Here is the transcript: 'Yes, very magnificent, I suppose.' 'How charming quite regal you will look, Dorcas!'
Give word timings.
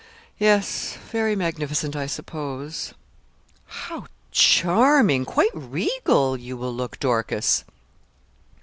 'Yes, 0.39 0.97
very 1.11 1.35
magnificent, 1.35 1.95
I 1.95 2.07
suppose.' 2.07 2.95
'How 3.67 4.07
charming 4.31 5.25
quite 5.25 5.51
regal 5.53 6.35
you 6.37 6.57
will 6.57 6.73
look, 6.73 6.99
Dorcas!' 6.99 7.63